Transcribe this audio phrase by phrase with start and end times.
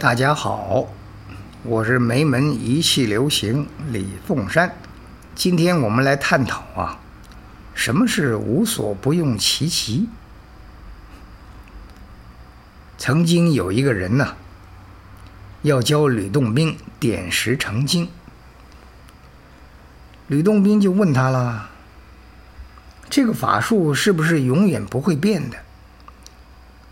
[0.00, 0.88] 大家好，
[1.62, 4.74] 我是梅门一气流行李凤山。
[5.34, 6.98] 今天我们来探讨啊，
[7.74, 10.08] 什么是无所不用其极？
[12.96, 14.36] 曾经有一个人呢，
[15.60, 18.08] 要教吕洞宾点石成金。
[20.28, 21.68] 吕洞宾就问他了
[23.10, 25.58] ：“这个法术是不是永远不会变的？”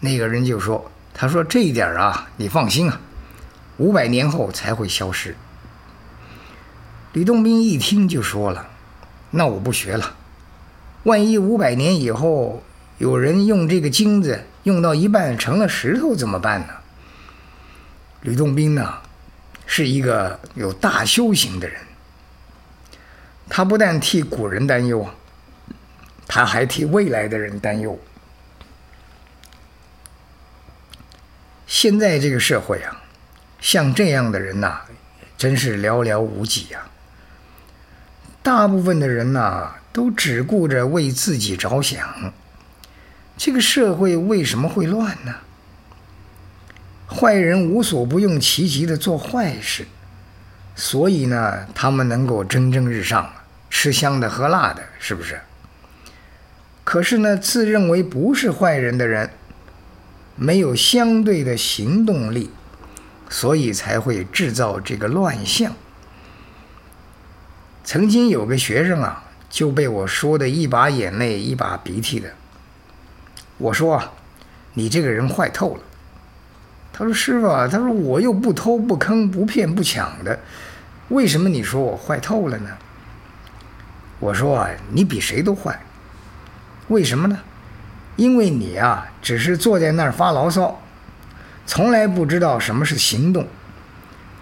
[0.01, 0.91] 那个人就说。
[1.21, 3.01] 他说：“这一点啊，你放心啊，
[3.79, 5.35] 五百年后才会消失。”
[7.13, 8.69] 吕洞宾一听就说了
[9.33, 10.15] ：“那我不学了，
[11.03, 12.63] 万一五百年以后
[12.99, 16.69] 有人用这个金子用到一半成了石头怎么办呢？”
[18.23, 18.95] 吕洞宾呢，
[19.67, 21.81] 是一个有大修行的人，
[23.49, 25.05] 他不但替古人担忧，
[26.29, 27.99] 他还替未来的人担忧。
[31.69, 33.03] 现在这个社会啊，
[33.61, 34.81] 像这样的人呐，
[35.37, 36.81] 真是寥寥无几呀。
[38.43, 42.33] 大部分的人呐，都只顾着为自己着想。
[43.37, 45.35] 这个社会为什么会乱呢？
[47.07, 49.87] 坏人无所不用其极的做坏事，
[50.75, 53.31] 所以呢，他们能够蒸蒸日上，
[53.69, 55.39] 吃香的喝辣的，是不是？
[56.83, 59.29] 可是呢，自认为不是坏人的人。
[60.39, 62.51] 没有相对的行动力，
[63.29, 65.73] 所以才会制造这个乱象。
[67.83, 72.31] 曾经有个学生啊，就被我说的一把眼泪一把鼻涕的。
[73.57, 74.13] 我说啊，
[74.75, 75.81] 你这个人坏透了。
[76.93, 80.39] 他说师傅啊，他说我又不偷不坑不骗不抢的，
[81.09, 82.71] 为什么你说我坏透了呢？
[84.21, 85.81] 我说啊，你比谁都坏。
[86.89, 87.39] 为什么呢？
[88.19, 90.83] 因为你啊，只是坐在那儿发牢骚，
[91.67, 93.47] 从来不知道什么是行动，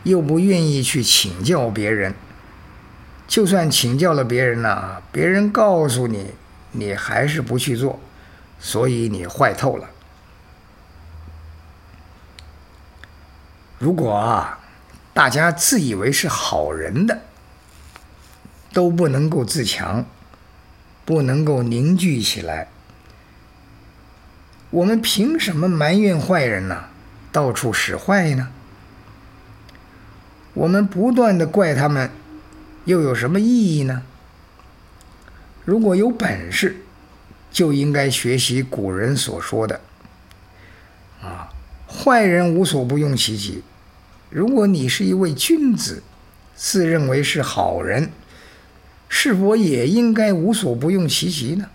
[0.03, 2.15] 又不愿意去请教别人。
[3.29, 6.31] 就算请教了别人呢，别人告诉你，
[6.73, 8.01] 你还是不去做，
[8.59, 9.87] 所以你坏透了。
[13.79, 14.59] 如果啊，
[15.13, 17.21] 大家自以为是好人的，
[18.73, 20.07] 都不能够自强，
[21.05, 22.69] 不能够凝聚起来。
[24.77, 26.85] 我们凭什么埋怨坏人呢？
[27.33, 28.51] 到处使坏呢？
[30.53, 32.11] 我们不断的怪他们，
[32.85, 34.03] 又有什么意义呢？
[35.65, 36.77] 如果有本事，
[37.51, 39.81] 就应该学习古人所说的
[41.25, 41.49] ：“啊，
[41.89, 43.63] 坏人无所不用其极。”
[44.29, 46.03] 如果你是一位君子，
[46.55, 48.11] 自认为是好人，
[49.09, 51.71] 是否也应该无所不用其极呢？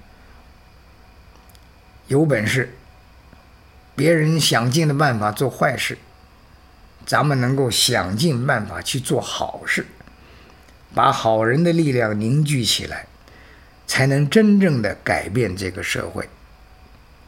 [2.06, 2.76] 有本事。
[4.02, 5.96] 别人想尽了办法做坏事，
[7.06, 9.86] 咱们能够想尽办法去做好事，
[10.96, 13.06] 把好人的力量凝聚起来，
[13.86, 16.28] 才能真正的改变这个社会。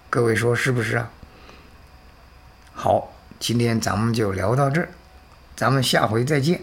[0.09, 1.11] 各位说是不是啊？
[2.73, 4.89] 好，今天咱们就聊到这儿，
[5.55, 6.59] 咱们下回再见。